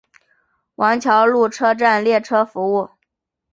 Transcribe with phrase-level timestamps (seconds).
[0.77, 2.89] 王桥路车站列车服务。